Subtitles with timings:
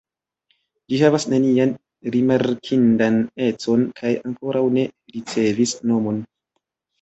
[0.93, 1.73] Ĝi havas nenian
[2.15, 3.19] rimarkindan
[3.49, 4.87] econ kaj ankoraŭ ne
[5.19, 6.19] ricevis nomon.